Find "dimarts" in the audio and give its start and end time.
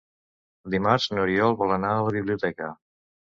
0.75-1.05